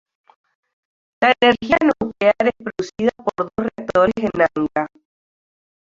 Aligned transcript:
La 1.21 1.31
energía 1.39 1.77
nuclear 2.01 2.33
es 2.43 2.53
producida 2.57 3.11
por 3.23 3.51
dos 3.55 3.69
reactores 3.75 4.13
en 4.17 4.29
Angra. 4.55 4.87